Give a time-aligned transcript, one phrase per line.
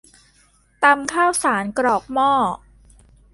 [0.83, 2.31] ตำข้าวสารกรอกหม้อ